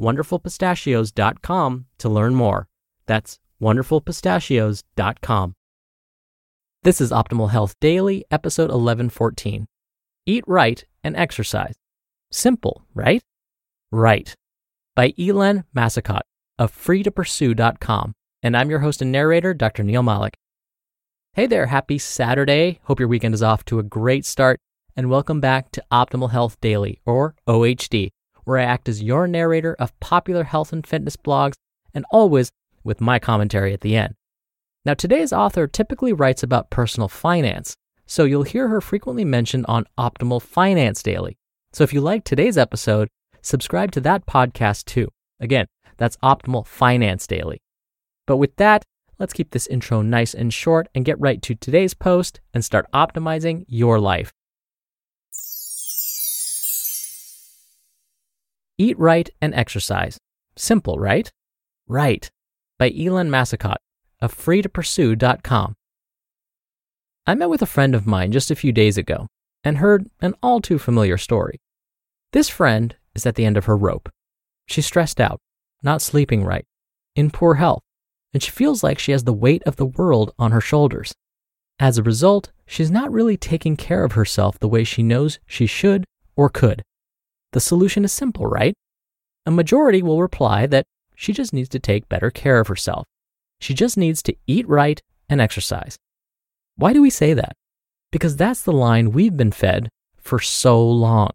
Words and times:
wonderfulpistachios.com 0.00 1.86
to 1.98 2.08
learn 2.08 2.34
more. 2.34 2.68
That's 3.06 3.38
wonderfulpistachios.com. 3.60 5.54
This 6.84 7.00
is 7.00 7.12
Optimal 7.12 7.50
Health 7.50 7.78
Daily, 7.80 8.24
episode 8.30 8.70
1114. 8.70 9.66
Eat 10.26 10.44
right 10.46 10.84
and 11.04 11.16
exercise. 11.16 11.74
Simple, 12.30 12.82
right? 12.94 13.22
Right. 13.92 14.34
By 14.96 15.14
Helene 15.16 15.64
Massicotte 15.76 16.22
of 16.58 16.72
freetopursue.com. 16.72 18.14
And 18.42 18.56
I'm 18.56 18.70
your 18.70 18.80
host 18.80 19.00
and 19.02 19.12
narrator, 19.12 19.54
Dr. 19.54 19.84
Neal 19.84 20.02
Malik. 20.02 20.34
Hey 21.34 21.46
there, 21.46 21.66
happy 21.66 21.98
Saturday. 21.98 22.80
Hope 22.84 22.98
your 22.98 23.08
weekend 23.08 23.34
is 23.34 23.42
off 23.42 23.64
to 23.66 23.78
a 23.78 23.84
great 23.84 24.26
start. 24.26 24.58
And 24.96 25.08
welcome 25.08 25.40
back 25.40 25.70
to 25.72 25.84
Optimal 25.90 26.30
Health 26.30 26.60
Daily, 26.60 27.00
or 27.06 27.34
OHD, 27.48 28.10
where 28.44 28.58
I 28.58 28.64
act 28.64 28.88
as 28.88 29.02
your 29.02 29.26
narrator 29.26 29.76
of 29.78 29.98
popular 30.00 30.44
health 30.44 30.72
and 30.72 30.86
fitness 30.86 31.16
blogs, 31.16 31.54
and 31.94 32.04
always 32.10 32.50
with 32.84 33.00
my 33.00 33.18
commentary 33.18 33.72
at 33.72 33.80
the 33.82 33.96
end. 33.96 34.14
Now, 34.84 34.94
today's 34.94 35.32
author 35.32 35.66
typically 35.66 36.12
writes 36.12 36.42
about 36.42 36.70
personal 36.70 37.08
finance, 37.08 37.76
so 38.06 38.24
you'll 38.24 38.42
hear 38.42 38.68
her 38.68 38.80
frequently 38.80 39.24
mentioned 39.24 39.64
on 39.68 39.86
Optimal 39.96 40.42
Finance 40.42 41.02
Daily. 41.02 41.38
So 41.72 41.84
if 41.84 41.92
you 41.92 42.00
like 42.00 42.24
today's 42.24 42.58
episode, 42.58 43.08
subscribe 43.42 43.92
to 43.92 44.00
that 44.00 44.26
podcast 44.26 44.86
too. 44.86 45.08
Again, 45.40 45.66
that's 45.96 46.16
Optimal 46.18 46.66
Finance 46.66 47.26
Daily. 47.26 47.62
But 48.26 48.38
with 48.38 48.56
that, 48.56 48.84
let's 49.18 49.32
keep 49.32 49.52
this 49.52 49.68
intro 49.68 50.02
nice 50.02 50.34
and 50.34 50.52
short 50.52 50.88
and 50.94 51.04
get 51.04 51.20
right 51.20 51.40
to 51.42 51.54
today's 51.54 51.94
post 51.94 52.40
and 52.52 52.64
start 52.64 52.90
optimizing 52.92 53.64
your 53.68 54.00
life. 54.00 54.32
Eat 58.82 58.98
right 58.98 59.30
and 59.40 59.54
exercise. 59.54 60.18
Simple, 60.56 60.98
right? 60.98 61.30
Right. 61.86 62.28
By 62.80 62.88
Helene 62.88 63.30
Massicotte 63.30 63.76
of 64.20 64.36
freetopursue.com. 64.36 65.76
I 67.24 67.34
met 67.36 67.48
with 67.48 67.62
a 67.62 67.66
friend 67.66 67.94
of 67.94 68.08
mine 68.08 68.32
just 68.32 68.50
a 68.50 68.56
few 68.56 68.72
days 68.72 68.98
ago 68.98 69.28
and 69.62 69.78
heard 69.78 70.10
an 70.20 70.34
all 70.42 70.60
too 70.60 70.80
familiar 70.80 71.16
story. 71.16 71.60
This 72.32 72.48
friend 72.48 72.96
is 73.14 73.24
at 73.24 73.36
the 73.36 73.44
end 73.44 73.56
of 73.56 73.66
her 73.66 73.76
rope. 73.76 74.08
She's 74.66 74.86
stressed 74.86 75.20
out, 75.20 75.38
not 75.84 76.02
sleeping 76.02 76.42
right, 76.42 76.64
in 77.14 77.30
poor 77.30 77.54
health, 77.54 77.84
and 78.34 78.42
she 78.42 78.50
feels 78.50 78.82
like 78.82 78.98
she 78.98 79.12
has 79.12 79.22
the 79.22 79.32
weight 79.32 79.62
of 79.64 79.76
the 79.76 79.86
world 79.86 80.34
on 80.40 80.50
her 80.50 80.60
shoulders. 80.60 81.14
As 81.78 81.98
a 81.98 82.02
result, 82.02 82.50
she's 82.66 82.90
not 82.90 83.12
really 83.12 83.36
taking 83.36 83.76
care 83.76 84.02
of 84.02 84.12
herself 84.12 84.58
the 84.58 84.66
way 84.66 84.82
she 84.82 85.04
knows 85.04 85.38
she 85.46 85.66
should 85.66 86.04
or 86.34 86.48
could. 86.48 86.82
The 87.52 87.60
solution 87.60 88.04
is 88.04 88.12
simple, 88.12 88.46
right? 88.46 88.74
A 89.46 89.50
majority 89.50 90.02
will 90.02 90.20
reply 90.20 90.66
that 90.66 90.84
she 91.14 91.32
just 91.32 91.52
needs 91.52 91.68
to 91.70 91.78
take 91.78 92.08
better 92.08 92.30
care 92.30 92.60
of 92.60 92.68
herself. 92.68 93.04
She 93.60 93.74
just 93.74 93.96
needs 93.96 94.22
to 94.24 94.36
eat 94.46 94.68
right 94.68 95.00
and 95.28 95.40
exercise. 95.40 95.96
Why 96.76 96.92
do 96.92 97.02
we 97.02 97.10
say 97.10 97.34
that? 97.34 97.52
Because 98.10 98.36
that's 98.36 98.62
the 98.62 98.72
line 98.72 99.12
we've 99.12 99.36
been 99.36 99.52
fed 99.52 99.88
for 100.16 100.38
so 100.38 100.84
long. 100.86 101.30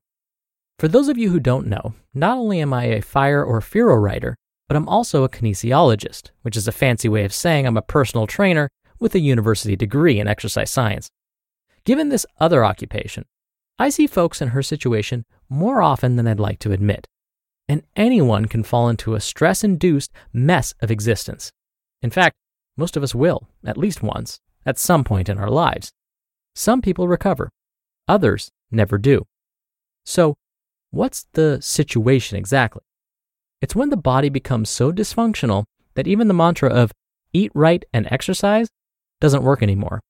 For 0.80 0.88
those 0.88 1.08
of 1.08 1.18
you 1.18 1.30
who 1.30 1.40
don't 1.40 1.68
know, 1.68 1.94
not 2.14 2.38
only 2.38 2.60
am 2.60 2.74
I 2.74 2.86
a 2.86 3.02
FIRE 3.02 3.44
or 3.44 3.62
FIRO 3.62 3.96
writer, 3.96 4.36
but 4.68 4.76
I'm 4.76 4.90
also 4.90 5.24
a 5.24 5.30
kinesiologist, 5.30 6.32
which 6.42 6.58
is 6.58 6.68
a 6.68 6.72
fancy 6.72 7.08
way 7.08 7.24
of 7.24 7.34
saying 7.34 7.66
I'm 7.66 7.78
a 7.78 7.82
personal 7.82 8.28
trainer 8.28 8.70
with 9.00 9.16
a 9.16 9.20
university 9.20 9.76
degree 9.76 10.20
in 10.20 10.28
exercise 10.28 10.72
science. 10.72 11.10
Given 11.86 12.10
this 12.10 12.26
other 12.40 12.66
occupation, 12.66 13.26
I 13.80 13.90
see 13.90 14.08
folks 14.08 14.42
in 14.42 14.50
her 14.50 14.64
situation 14.64 15.26
more 15.50 15.82
often 15.82 16.16
than 16.16 16.28
I'd 16.28 16.40
like 16.40 16.60
to 16.60 16.72
admit. 16.72 17.08
And 17.68 17.84
anyone 17.96 18.46
can 18.46 18.64
fall 18.64 18.90
into 18.90 19.14
a 19.14 19.20
stress 19.20 19.64
induced 19.64 20.12
mess 20.34 20.74
of 20.82 20.90
existence. 20.90 21.52
In 22.02 22.10
fact, 22.10 22.36
most 22.76 22.98
of 22.98 23.04
us 23.04 23.14
will, 23.14 23.48
at 23.66 23.78
least 23.78 24.02
once, 24.02 24.40
at 24.66 24.80
some 24.80 25.04
point 25.04 25.30
in 25.30 25.38
our 25.38 25.50
lives. 25.50 25.92
Some 26.56 26.82
people 26.82 27.08
recover, 27.08 27.50
others 28.08 28.50
never 28.72 28.98
do. 28.98 29.26
So, 30.06 30.36
what's 30.92 31.28
the 31.34 31.60
situation 31.62 32.38
exactly? 32.38 32.82
It's 33.62 33.76
when 33.76 33.90
the 33.90 33.98
body 33.98 34.30
becomes 34.30 34.70
so 34.70 34.92
dysfunctional 34.92 35.66
that 35.96 36.08
even 36.08 36.28
the 36.28 36.34
mantra 36.34 36.70
of 36.70 36.92
eat 37.34 37.52
right 37.54 37.84
and 37.94 38.08
exercise 38.12 38.70
doesn't 39.20 39.44
work 39.44 39.62
anymore. 39.62 40.02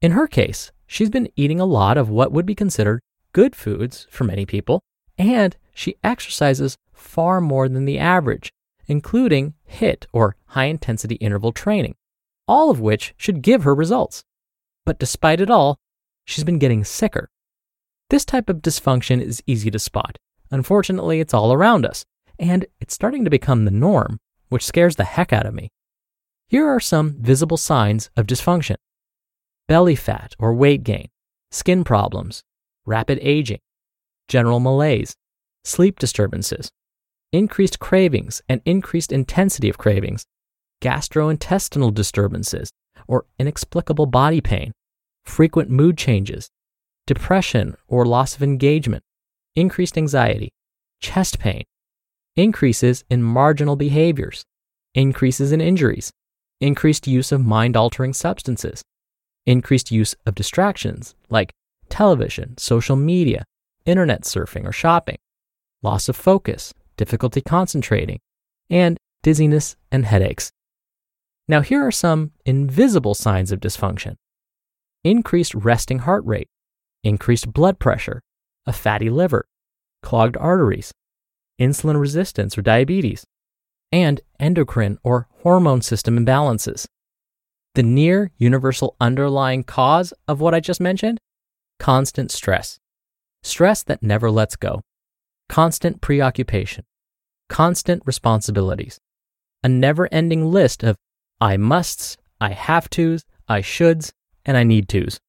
In 0.00 0.12
her 0.12 0.26
case, 0.26 0.70
she's 0.86 1.10
been 1.10 1.28
eating 1.36 1.60
a 1.60 1.64
lot 1.64 1.96
of 1.96 2.08
what 2.08 2.32
would 2.32 2.46
be 2.46 2.54
considered 2.54 3.00
good 3.32 3.54
foods 3.54 4.06
for 4.10 4.24
many 4.24 4.46
people, 4.46 4.82
and 5.18 5.56
she 5.74 5.96
exercises 6.02 6.76
far 6.92 7.40
more 7.40 7.68
than 7.68 7.84
the 7.84 7.98
average, 7.98 8.50
including 8.86 9.54
HIIT 9.70 10.06
or 10.12 10.36
high 10.46 10.64
intensity 10.64 11.16
interval 11.16 11.52
training, 11.52 11.94
all 12.48 12.70
of 12.70 12.80
which 12.80 13.14
should 13.16 13.42
give 13.42 13.64
her 13.64 13.74
results. 13.74 14.22
But 14.84 14.98
despite 14.98 15.40
it 15.40 15.50
all, 15.50 15.76
she's 16.24 16.44
been 16.44 16.58
getting 16.58 16.84
sicker. 16.84 17.28
This 18.08 18.24
type 18.24 18.48
of 18.48 18.62
dysfunction 18.62 19.20
is 19.20 19.42
easy 19.46 19.70
to 19.70 19.78
spot. 19.78 20.16
Unfortunately, 20.50 21.20
it's 21.20 21.34
all 21.34 21.52
around 21.52 21.84
us, 21.84 22.04
and 22.38 22.66
it's 22.80 22.94
starting 22.94 23.24
to 23.24 23.30
become 23.30 23.64
the 23.64 23.70
norm, 23.70 24.18
which 24.48 24.64
scares 24.64 24.96
the 24.96 25.04
heck 25.04 25.32
out 25.32 25.46
of 25.46 25.54
me. 25.54 25.68
Here 26.48 26.68
are 26.68 26.78
some 26.78 27.16
visible 27.20 27.56
signs 27.56 28.10
of 28.16 28.26
dysfunction 28.26 28.76
belly 29.68 29.96
fat 29.96 30.34
or 30.38 30.54
weight 30.54 30.84
gain, 30.84 31.08
skin 31.50 31.84
problems, 31.84 32.42
rapid 32.84 33.18
aging, 33.22 33.60
general 34.28 34.60
malaise, 34.60 35.14
sleep 35.64 35.98
disturbances, 35.98 36.70
increased 37.32 37.78
cravings 37.78 38.42
and 38.48 38.60
increased 38.64 39.12
intensity 39.12 39.68
of 39.68 39.78
cravings, 39.78 40.24
gastrointestinal 40.82 41.92
disturbances 41.92 42.70
or 43.08 43.24
inexplicable 43.38 44.06
body 44.06 44.40
pain, 44.40 44.72
frequent 45.24 45.70
mood 45.70 45.98
changes, 45.98 46.48
depression 47.06 47.76
or 47.88 48.04
loss 48.04 48.36
of 48.36 48.42
engagement, 48.42 49.02
increased 49.54 49.98
anxiety, 49.98 50.50
chest 51.00 51.38
pain, 51.38 51.64
increases 52.36 53.04
in 53.10 53.22
marginal 53.22 53.76
behaviors, 53.76 54.44
increases 54.94 55.52
in 55.52 55.60
injuries, 55.60 56.10
increased 56.60 57.06
use 57.06 57.32
of 57.32 57.44
mind 57.44 57.76
altering 57.76 58.12
substances, 58.12 58.82
increased 59.46 59.90
use 59.90 60.14
of 60.26 60.34
distractions 60.34 61.14
like 61.30 61.52
television, 61.88 62.58
social 62.58 62.96
media, 62.96 63.44
internet 63.84 64.22
surfing, 64.22 64.66
or 64.66 64.72
shopping, 64.72 65.18
loss 65.82 66.08
of 66.08 66.16
focus, 66.16 66.74
difficulty 66.96 67.40
concentrating, 67.40 68.18
and 68.68 68.98
dizziness 69.22 69.76
and 69.90 70.04
headaches. 70.04 70.50
Now, 71.48 71.60
here 71.60 71.86
are 71.86 71.92
some 71.92 72.32
invisible 72.44 73.14
signs 73.14 73.52
of 73.52 73.60
dysfunction 73.60 74.16
increased 75.04 75.54
resting 75.54 76.00
heart 76.00 76.24
rate, 76.26 76.48
increased 77.04 77.52
blood 77.52 77.78
pressure, 77.78 78.20
a 78.66 78.72
fatty 78.72 79.08
liver, 79.08 79.46
clogged 80.02 80.36
arteries, 80.36 80.92
insulin 81.60 82.00
resistance 82.00 82.58
or 82.58 82.62
diabetes, 82.62 83.24
and 83.92 84.20
endocrine 84.40 84.98
or 85.04 85.28
hormone 85.42 85.80
system 85.80 86.18
imbalances. 86.18 86.86
The 87.76 87.82
near 87.82 88.30
universal 88.38 88.96
underlying 89.02 89.62
cause 89.62 90.14
of 90.26 90.40
what 90.40 90.54
I 90.54 90.60
just 90.60 90.80
mentioned? 90.80 91.18
Constant 91.78 92.30
stress. 92.30 92.78
Stress 93.42 93.82
that 93.82 94.02
never 94.02 94.30
lets 94.30 94.56
go. 94.56 94.80
Constant 95.50 96.00
preoccupation. 96.00 96.86
Constant 97.50 98.02
responsibilities. 98.06 98.98
a 99.62 99.68
never 99.68 100.08
ending 100.10 100.50
list 100.50 100.82
of 100.82 100.96
I 101.38 101.58
musts, 101.58 102.16
I 102.40 102.52
have 102.52 102.88
tos, 102.88 103.26
I 103.46 103.60
shoulds, 103.60 104.12
and 104.46 104.56
I 104.56 104.62
need 104.62 104.88
tos. 104.88 105.20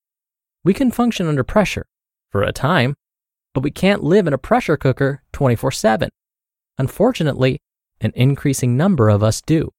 We 0.64 0.74
can 0.74 0.90
function 0.90 1.28
under 1.28 1.44
pressure 1.44 1.86
for 2.32 2.44
a 2.44 2.54
time, 2.54 2.96
but 3.54 3.62
we 3.62 3.72
can't 3.72 4.06
live 4.06 4.26
in 4.26 4.32
a 4.32 4.38
pressure 4.38 4.78
cooker 4.78 5.22
24 5.34 5.74
7. 5.74 6.10
Unfortunately, 6.78 7.60
an 8.00 8.14
increasing 8.16 8.78
number 8.78 9.10
of 9.10 9.22
us 9.22 9.42
do. 9.42 9.74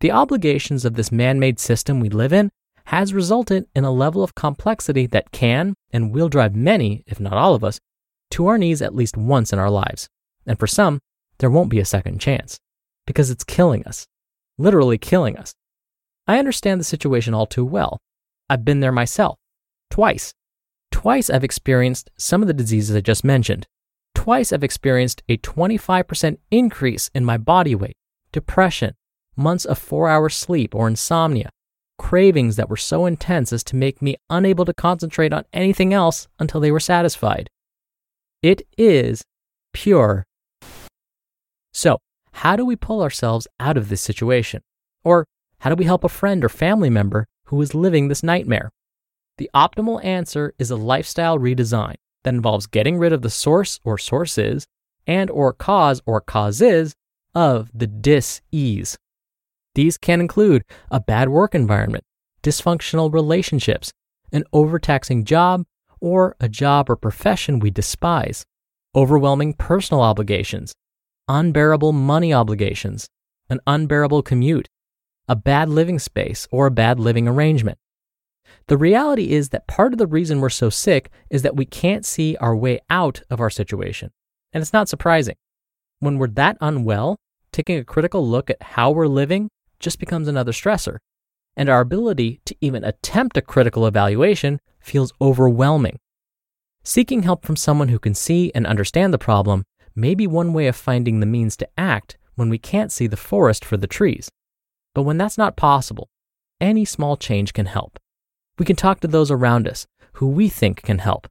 The 0.00 0.10
obligations 0.10 0.86
of 0.86 0.94
this 0.94 1.12
man 1.12 1.38
made 1.38 1.60
system 1.60 2.00
we 2.00 2.08
live 2.08 2.32
in 2.32 2.50
has 2.86 3.12
resulted 3.12 3.66
in 3.74 3.84
a 3.84 3.92
level 3.92 4.24
of 4.24 4.34
complexity 4.34 5.06
that 5.08 5.30
can 5.30 5.74
and 5.92 6.12
will 6.12 6.30
drive 6.30 6.56
many, 6.56 7.04
if 7.06 7.20
not 7.20 7.34
all 7.34 7.54
of 7.54 7.62
us, 7.62 7.78
to 8.30 8.46
our 8.46 8.56
knees 8.56 8.80
at 8.80 8.94
least 8.94 9.16
once 9.16 9.52
in 9.52 9.58
our 9.58 9.70
lives. 9.70 10.08
And 10.46 10.58
for 10.58 10.66
some, 10.66 11.00
there 11.38 11.50
won't 11.50 11.70
be 11.70 11.80
a 11.80 11.84
second 11.84 12.18
chance 12.18 12.58
because 13.06 13.30
it's 13.30 13.44
killing 13.44 13.84
us, 13.84 14.06
literally 14.56 14.96
killing 14.96 15.36
us. 15.36 15.52
I 16.26 16.38
understand 16.38 16.80
the 16.80 16.84
situation 16.84 17.34
all 17.34 17.46
too 17.46 17.64
well. 17.64 17.98
I've 18.48 18.64
been 18.64 18.80
there 18.80 18.92
myself, 18.92 19.36
twice. 19.90 20.32
Twice 20.90 21.28
I've 21.28 21.44
experienced 21.44 22.10
some 22.16 22.40
of 22.40 22.48
the 22.48 22.54
diseases 22.54 22.96
I 22.96 23.00
just 23.00 23.22
mentioned. 23.22 23.66
Twice 24.14 24.52
I've 24.52 24.64
experienced 24.64 25.22
a 25.28 25.36
25% 25.38 26.38
increase 26.50 27.10
in 27.14 27.24
my 27.24 27.36
body 27.36 27.74
weight, 27.74 27.96
depression, 28.32 28.94
months 29.36 29.64
of 29.64 29.78
four 29.78 30.08
hour 30.08 30.28
sleep 30.28 30.74
or 30.74 30.88
insomnia, 30.88 31.50
cravings 31.98 32.56
that 32.56 32.70
were 32.70 32.76
so 32.76 33.06
intense 33.06 33.52
as 33.52 33.64
to 33.64 33.76
make 33.76 34.00
me 34.00 34.16
unable 34.28 34.64
to 34.64 34.74
concentrate 34.74 35.32
on 35.32 35.44
anything 35.52 35.92
else 35.92 36.28
until 36.38 36.60
they 36.60 36.70
were 36.70 36.80
satisfied. 36.80 37.48
It 38.42 38.62
is 38.78 39.22
pure. 39.72 40.24
So, 41.72 41.98
how 42.32 42.56
do 42.56 42.64
we 42.64 42.76
pull 42.76 43.02
ourselves 43.02 43.46
out 43.58 43.76
of 43.76 43.88
this 43.88 44.00
situation? 44.00 44.62
Or 45.04 45.26
how 45.58 45.70
do 45.70 45.76
we 45.76 45.84
help 45.84 46.04
a 46.04 46.08
friend 46.08 46.44
or 46.44 46.48
family 46.48 46.90
member 46.90 47.26
who 47.46 47.60
is 47.60 47.74
living 47.74 48.08
this 48.08 48.22
nightmare? 48.22 48.70
The 49.36 49.50
optimal 49.54 50.02
answer 50.04 50.54
is 50.58 50.70
a 50.70 50.76
lifestyle 50.76 51.38
redesign 51.38 51.96
that 52.24 52.34
involves 52.34 52.66
getting 52.66 52.98
rid 52.98 53.12
of 53.12 53.22
the 53.22 53.30
source 53.30 53.80
or 53.84 53.98
sources 53.98 54.66
and 55.06 55.30
or 55.30 55.52
cause 55.52 56.02
or 56.06 56.20
causes 56.20 56.94
of 57.34 57.70
the 57.74 57.86
dis-ease. 57.86 58.96
These 59.74 59.98
can 59.98 60.20
include 60.20 60.64
a 60.90 61.00
bad 61.00 61.28
work 61.28 61.54
environment, 61.54 62.04
dysfunctional 62.42 63.12
relationships, 63.12 63.92
an 64.32 64.44
overtaxing 64.52 65.24
job, 65.24 65.64
or 66.00 66.36
a 66.40 66.48
job 66.48 66.88
or 66.88 66.96
profession 66.96 67.58
we 67.58 67.70
despise, 67.70 68.44
overwhelming 68.94 69.54
personal 69.54 70.02
obligations, 70.02 70.74
unbearable 71.28 71.92
money 71.92 72.32
obligations, 72.32 73.08
an 73.48 73.60
unbearable 73.66 74.22
commute, 74.22 74.68
a 75.28 75.36
bad 75.36 75.68
living 75.68 75.98
space, 75.98 76.48
or 76.50 76.66
a 76.66 76.70
bad 76.72 76.98
living 76.98 77.28
arrangement. 77.28 77.78
The 78.66 78.76
reality 78.76 79.30
is 79.30 79.50
that 79.50 79.68
part 79.68 79.92
of 79.92 79.98
the 79.98 80.06
reason 80.06 80.40
we're 80.40 80.48
so 80.48 80.70
sick 80.70 81.10
is 81.28 81.42
that 81.42 81.56
we 81.56 81.64
can't 81.64 82.04
see 82.04 82.36
our 82.36 82.56
way 82.56 82.80
out 82.88 83.22
of 83.30 83.40
our 83.40 83.50
situation. 83.50 84.10
And 84.52 84.62
it's 84.62 84.72
not 84.72 84.88
surprising. 84.88 85.36
When 86.00 86.18
we're 86.18 86.28
that 86.28 86.56
unwell, 86.60 87.16
taking 87.52 87.78
a 87.78 87.84
critical 87.84 88.26
look 88.26 88.50
at 88.50 88.62
how 88.62 88.90
we're 88.90 89.06
living 89.06 89.50
just 89.80 89.98
becomes 89.98 90.28
another 90.28 90.52
stressor. 90.52 90.98
And 91.56 91.68
our 91.68 91.80
ability 91.80 92.40
to 92.44 92.54
even 92.60 92.84
attempt 92.84 93.36
a 93.36 93.42
critical 93.42 93.86
evaluation 93.86 94.60
feels 94.78 95.12
overwhelming. 95.20 95.98
Seeking 96.84 97.24
help 97.24 97.44
from 97.44 97.56
someone 97.56 97.88
who 97.88 97.98
can 97.98 98.14
see 98.14 98.52
and 98.54 98.66
understand 98.66 99.12
the 99.12 99.18
problem 99.18 99.64
may 99.94 100.14
be 100.14 100.26
one 100.26 100.52
way 100.52 100.66
of 100.66 100.76
finding 100.76 101.20
the 101.20 101.26
means 101.26 101.56
to 101.56 101.68
act 101.76 102.16
when 102.36 102.48
we 102.48 102.58
can't 102.58 102.92
see 102.92 103.06
the 103.06 103.16
forest 103.16 103.64
for 103.64 103.76
the 103.76 103.86
trees. 103.86 104.30
But 104.94 105.02
when 105.02 105.18
that's 105.18 105.36
not 105.36 105.56
possible, 105.56 106.08
any 106.60 106.84
small 106.84 107.16
change 107.16 107.52
can 107.52 107.66
help. 107.66 107.98
We 108.58 108.64
can 108.64 108.76
talk 108.76 109.00
to 109.00 109.08
those 109.08 109.30
around 109.30 109.68
us 109.68 109.86
who 110.14 110.28
we 110.28 110.48
think 110.48 110.82
can 110.82 110.98
help. 110.98 111.26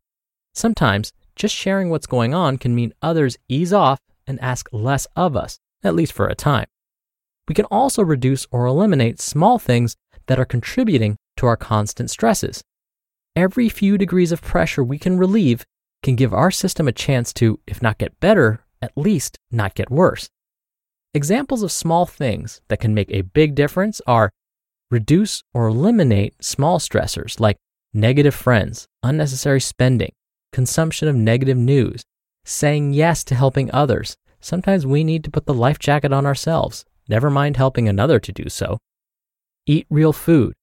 Sometimes 0.54 1.14
just 1.36 1.56
sharing 1.56 1.90
what's 1.90 2.08
going 2.08 2.34
on 2.34 2.58
can 2.58 2.76
mean 2.76 2.94
others 3.02 3.38
ease 3.48 3.72
off 3.72 4.00
and 4.28 4.40
ask 4.42 4.68
less 4.72 5.08
of 5.16 5.36
us, 5.36 5.60
at 5.84 5.96
least 5.96 6.14
for 6.14 6.28
a 6.28 6.36
time. 6.36 6.68
We 7.50 7.56
can 7.56 7.66
also 7.66 8.04
reduce 8.04 8.46
or 8.52 8.68
eliminate 8.68 9.20
small 9.20 9.58
things 9.58 9.98
that 10.28 10.40
are 10.40 10.46
contributing 10.46 11.18
to 11.38 11.48
our 11.48 11.58
constant 11.58 12.12
stresses. 12.12 12.64
Every 13.36 13.70
few 13.70 13.98
degrees 13.98 14.32
of 14.32 14.42
pressure 14.42 14.84
we 14.84 15.00
can 15.00 15.18
relieve 15.18 15.66
can 16.04 16.16
give 16.16 16.34
our 16.34 16.52
system 16.52 16.88
a 16.88 16.94
chance 16.94 17.34
to, 17.34 17.60
if 17.66 17.82
not 17.82 17.98
get 17.98 18.20
better, 18.20 18.64
at 18.84 18.96
least 18.96 19.36
not 19.52 19.74
get 19.74 19.90
worse. 19.90 20.30
Examples 21.16 21.64
of 21.64 21.72
small 21.72 22.06
things 22.06 22.62
that 22.68 22.80
can 22.80 22.94
make 22.94 23.10
a 23.10 23.22
big 23.22 23.56
difference 23.56 24.00
are 24.06 24.30
reduce 24.92 25.42
or 25.52 25.68
eliminate 25.68 26.44
small 26.44 26.78
stressors 26.78 27.40
like 27.40 27.58
negative 27.94 28.36
friends, 28.36 28.88
unnecessary 29.02 29.60
spending, 29.60 30.12
consumption 30.54 31.08
of 31.08 31.16
negative 31.16 31.58
news, 31.58 32.04
saying 32.46 32.94
yes 32.94 33.24
to 33.24 33.34
helping 33.34 33.72
others. 33.74 34.16
Sometimes 34.40 34.86
we 34.86 35.04
need 35.04 35.24
to 35.24 35.32
put 35.32 35.48
the 35.48 35.54
life 35.54 35.80
jacket 35.80 36.14
on 36.14 36.28
ourselves, 36.28 36.86
never 37.10 37.30
mind 37.30 37.58
helping 37.58 37.90
another 37.90 38.20
to 38.20 38.32
do 38.32 38.48
so. 38.50 38.78
Eat 39.66 39.86
real 39.90 40.14
food. 40.14 40.54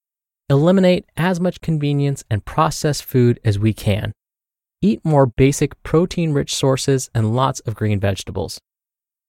Eliminate 0.49 1.05
as 1.17 1.41
much 1.41 1.61
convenience 1.61 2.25
and 2.31 2.45
processed 2.45 3.05
food 3.05 3.41
as 3.45 3.59
we 3.59 3.73
can. 3.73 4.13
Eat 4.81 5.05
more 5.05 5.27
basic 5.27 5.83
protein 5.83 6.33
rich 6.33 6.55
sources 6.55 7.11
and 7.15 7.35
lots 7.35 7.61
of 7.61 7.75
green 7.75 7.99
vegetables. 7.99 8.61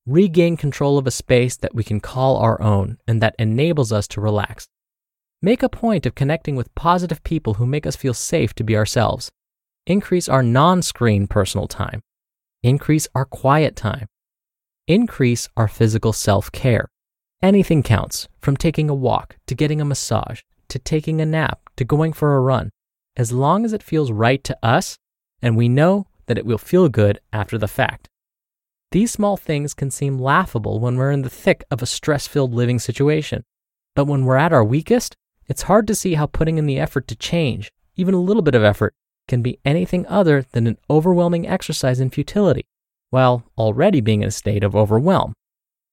Regain 0.06 0.56
control 0.56 0.98
of 0.98 1.08
a 1.08 1.12
space 1.12 1.58
that 1.58 1.76
we 1.76 1.84
can 1.84 2.00
call 2.00 2.38
our 2.38 2.62
own 2.62 2.98
and 3.08 3.22
that 3.22 3.36
enables 3.40 3.92
us 3.92 4.08
to 4.10 4.22
relax. 4.22 4.68
Make 5.42 5.64
a 5.64 5.70
point 5.70 6.06
of 6.06 6.16
connecting 6.16 6.56
with 6.56 6.74
positive 6.76 7.24
people 7.24 7.56
who 7.56 7.66
make 7.66 7.86
us 7.86 7.96
feel 7.96 8.14
safe 8.14 8.54
to 8.56 8.64
be 8.64 8.78
ourselves. 8.78 9.32
Increase 9.86 10.28
our 10.28 10.44
non 10.44 10.82
screen 10.82 11.28
personal 11.28 11.68
time. 11.68 12.02
Increase 12.64 13.08
our 13.14 13.26
quiet 13.26 13.76
time. 13.76 14.08
Increase 14.88 15.48
our 15.56 15.68
physical 15.68 16.14
self 16.14 16.52
care. 16.52 16.88
Anything 17.42 17.84
counts, 17.84 18.28
from 18.40 18.58
taking 18.58 18.90
a 18.90 18.96
walk 18.96 19.38
to 19.46 19.54
getting 19.54 19.80
a 19.80 19.86
massage 19.86 20.42
to 20.70 20.80
taking 20.80 21.22
a 21.22 21.26
nap 21.26 21.60
to 21.76 21.86
going 21.86 22.12
for 22.12 22.36
a 22.36 22.42
run, 22.42 22.72
as 23.16 23.32
long 23.32 23.64
as 23.64 23.74
it 23.74 23.84
feels 23.84 24.12
right 24.12 24.44
to 24.44 24.58
us 24.64 24.98
and 25.42 25.56
we 25.56 25.70
know 25.70 26.08
that 26.26 26.38
it 26.38 26.46
will 26.46 26.58
feel 26.58 26.90
good 26.90 27.20
after 27.32 27.58
the 27.58 27.68
fact. 27.68 28.10
These 28.92 29.12
small 29.12 29.38
things 29.38 29.74
can 29.74 29.92
seem 29.92 30.18
laughable 30.18 30.80
when 30.80 30.96
we're 30.96 31.12
in 31.12 31.22
the 31.22 31.30
thick 31.30 31.64
of 31.70 31.82
a 31.82 31.86
stress 31.86 32.26
filled 32.26 32.54
living 32.54 32.80
situation. 32.80 33.44
But 33.96 34.06
when 34.06 34.26
we're 34.26 34.38
at 34.38 34.54
our 34.54 34.64
weakest, 34.64 35.16
it's 35.48 35.64
hard 35.64 35.88
to 35.88 35.96
see 35.96 36.16
how 36.16 36.26
putting 36.26 36.58
in 36.58 36.66
the 36.66 36.80
effort 36.80 37.08
to 37.10 37.16
change, 37.16 37.72
even 37.96 38.14
a 38.14 38.22
little 38.22 38.42
bit 38.42 38.56
of 38.56 38.64
effort, 38.64 38.94
can 39.28 39.42
be 39.42 39.60
anything 39.66 40.08
other 40.08 40.46
than 40.54 40.68
an 40.68 40.78
overwhelming 40.90 41.48
exercise 41.48 42.00
in 42.00 42.10
futility, 42.10 42.66
while 43.10 43.44
already 43.58 44.02
being 44.02 44.22
in 44.22 44.30
a 44.30 44.32
state 44.32 44.64
of 44.64 44.76
overwhelm. 44.76 45.34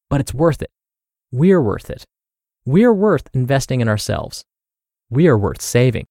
But 0.09 0.21
it's 0.21 0.33
worth 0.33 0.63
it. 0.63 0.71
We're 1.35 1.61
worth 1.61 1.91
it. 1.91 2.05
We're 2.65 2.95
worth 2.95 3.29
investing 3.35 3.81
in 3.81 3.89
ourselves. 3.89 4.45
We 5.11 5.27
are 5.27 5.37
worth 5.37 5.61
saving. 5.61 6.07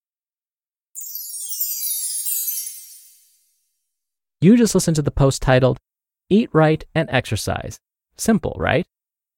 You 4.42 4.58
just 4.58 4.76
listened 4.76 4.98
to 4.98 5.02
the 5.02 5.12
post 5.12 5.42
titled 5.42 5.78
Eat 6.30 6.50
Right 6.52 6.84
and 6.94 7.08
Exercise. 7.10 7.80
Simple, 8.18 8.58
right? 8.60 8.86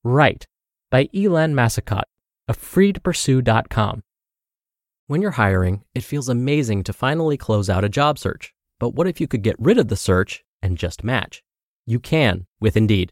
Right, 0.03 0.43
by 0.89 1.07
Helene 1.13 1.53
Massicotte 1.53 2.09
of 2.47 2.57
freetopursue.com. 2.59 4.01
When 5.05 5.21
you're 5.21 5.31
hiring, 5.37 5.83
it 5.93 6.03
feels 6.03 6.29
amazing 6.29 6.83
to 6.85 6.93
finally 6.93 7.37
close 7.37 7.69
out 7.69 7.83
a 7.83 7.89
job 7.89 8.17
search. 8.17 8.55
But 8.79 8.95
what 8.95 9.05
if 9.05 9.21
you 9.21 9.27
could 9.27 9.43
get 9.43 9.55
rid 9.59 9.77
of 9.77 9.89
the 9.89 9.95
search 9.95 10.43
and 10.63 10.79
just 10.79 11.03
match? 11.03 11.43
You 11.85 11.99
can 11.99 12.47
with 12.59 12.75
Indeed. 12.75 13.11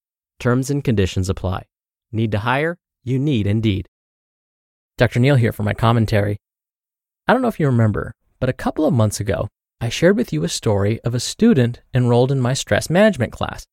Terms 0.41 0.71
and 0.71 0.83
conditions 0.83 1.29
apply. 1.29 1.65
Need 2.11 2.31
to 2.31 2.39
hire? 2.39 2.79
You 3.03 3.19
need 3.19 3.45
Indeed. 3.45 3.87
Dr. 4.97 5.19
Neal 5.19 5.35
here 5.35 5.51
for 5.51 5.61
my 5.61 5.75
commentary. 5.75 6.37
I 7.27 7.33
don't 7.33 7.43
know 7.43 7.47
if 7.47 7.59
you 7.59 7.67
remember, 7.67 8.15
but 8.39 8.49
a 8.49 8.53
couple 8.53 8.87
of 8.87 8.91
months 8.91 9.19
ago, 9.19 9.49
I 9.79 9.89
shared 9.89 10.17
with 10.17 10.33
you 10.33 10.43
a 10.43 10.49
story 10.49 10.99
of 11.01 11.13
a 11.13 11.19
student 11.19 11.81
enrolled 11.93 12.31
in 12.31 12.39
my 12.39 12.55
stress 12.55 12.89
management 12.89 13.31
class. 13.31 13.67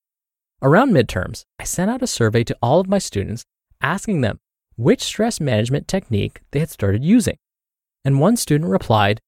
Around 0.61 0.93
midterms, 0.93 1.45
I 1.59 1.65
sent 1.65 1.91
out 1.91 2.03
a 2.03 2.07
survey 2.07 2.45
to 2.45 2.59
all 2.61 2.81
of 2.81 2.87
my 2.87 2.99
students 2.99 3.45
asking 3.81 4.21
them 4.21 4.39
which 4.77 5.01
stress 5.01 5.41
management 5.41 5.89
technique 5.89 6.43
they 6.51 6.59
had 6.59 6.69
started 6.69 7.03
using. 7.03 7.39
And 8.05 8.21
one 8.21 8.37
student 8.37 8.69
replied, 8.69 9.23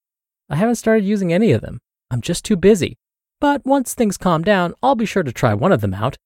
I 0.51 0.57
haven't 0.57 0.75
started 0.75 1.07
using 1.07 1.33
any 1.33 1.53
of 1.53 1.63
them. 1.63 1.79
I'm 2.11 2.21
just 2.21 2.45
too 2.45 2.57
busy. 2.57 2.99
But 3.41 3.65
once 3.65 3.95
things 3.95 4.19
calm 4.19 4.43
down, 4.43 4.75
I'll 4.83 4.95
be 4.95 5.07
sure 5.07 5.23
to 5.23 5.33
try 5.33 5.55
one 5.55 5.73
of 5.73 5.81
them 5.81 5.95
out. 5.95 6.19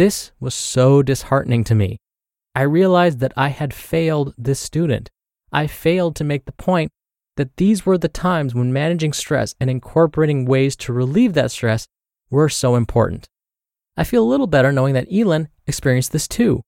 This 0.00 0.32
was 0.40 0.54
so 0.54 1.02
disheartening 1.02 1.62
to 1.64 1.74
me. 1.74 1.98
I 2.54 2.62
realized 2.62 3.20
that 3.20 3.34
I 3.36 3.48
had 3.48 3.74
failed 3.74 4.32
this 4.38 4.58
student. 4.58 5.10
I 5.52 5.66
failed 5.66 6.16
to 6.16 6.24
make 6.24 6.46
the 6.46 6.52
point 6.52 6.90
that 7.36 7.58
these 7.58 7.84
were 7.84 7.98
the 7.98 8.08
times 8.08 8.54
when 8.54 8.72
managing 8.72 9.12
stress 9.12 9.54
and 9.60 9.68
incorporating 9.68 10.46
ways 10.46 10.74
to 10.76 10.94
relieve 10.94 11.34
that 11.34 11.50
stress 11.50 11.86
were 12.30 12.48
so 12.48 12.76
important. 12.76 13.28
I 13.94 14.04
feel 14.04 14.24
a 14.24 14.32
little 14.32 14.46
better 14.46 14.72
knowing 14.72 14.94
that 14.94 15.10
Helene 15.10 15.50
experienced 15.66 16.12
this 16.12 16.26
too. 16.26 16.62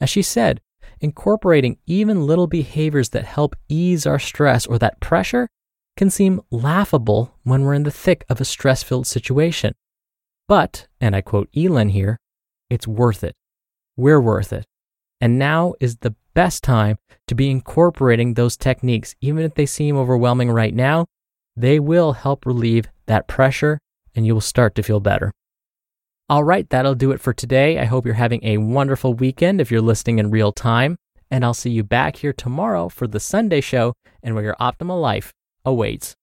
As 0.00 0.08
she 0.08 0.22
said, 0.22 0.60
incorporating 1.00 1.78
even 1.86 2.24
little 2.24 2.46
behaviors 2.46 3.08
that 3.08 3.24
help 3.24 3.56
ease 3.68 4.06
our 4.06 4.20
stress 4.20 4.64
or 4.64 4.78
that 4.78 5.00
pressure 5.00 5.48
can 5.96 6.08
seem 6.08 6.40
laughable 6.52 7.34
when 7.42 7.62
we're 7.62 7.74
in 7.74 7.82
the 7.82 7.90
thick 7.90 8.24
of 8.28 8.40
a 8.40 8.44
stress 8.44 8.84
filled 8.84 9.08
situation. 9.08 9.74
But, 10.46 10.86
and 11.00 11.16
I 11.16 11.20
quote 11.20 11.48
Helene 11.52 11.88
here, 11.88 12.20
it's 12.70 12.86
worth 12.86 13.24
it. 13.24 13.34
We're 13.96 14.20
worth 14.20 14.52
it. 14.52 14.66
And 15.20 15.38
now 15.38 15.74
is 15.80 15.96
the 15.96 16.14
best 16.34 16.62
time 16.62 16.98
to 17.26 17.34
be 17.34 17.50
incorporating 17.50 18.34
those 18.34 18.56
techniques. 18.56 19.14
Even 19.20 19.44
if 19.44 19.54
they 19.54 19.66
seem 19.66 19.96
overwhelming 19.96 20.50
right 20.50 20.74
now, 20.74 21.06
they 21.56 21.80
will 21.80 22.12
help 22.12 22.44
relieve 22.44 22.88
that 23.06 23.26
pressure 23.26 23.78
and 24.14 24.26
you 24.26 24.34
will 24.34 24.40
start 24.40 24.74
to 24.74 24.82
feel 24.82 25.00
better. 25.00 25.32
All 26.28 26.44
right, 26.44 26.68
that'll 26.68 26.94
do 26.94 27.12
it 27.12 27.20
for 27.20 27.32
today. 27.32 27.78
I 27.78 27.84
hope 27.84 28.04
you're 28.04 28.14
having 28.14 28.44
a 28.44 28.58
wonderful 28.58 29.14
weekend 29.14 29.60
if 29.60 29.70
you're 29.70 29.80
listening 29.80 30.18
in 30.18 30.30
real 30.30 30.52
time. 30.52 30.96
And 31.30 31.44
I'll 31.44 31.54
see 31.54 31.70
you 31.70 31.82
back 31.82 32.16
here 32.16 32.32
tomorrow 32.32 32.88
for 32.88 33.06
the 33.06 33.20
Sunday 33.20 33.60
show 33.60 33.94
and 34.22 34.34
where 34.34 34.44
your 34.44 34.56
optimal 34.60 35.00
life 35.00 35.32
awaits. 35.64 36.14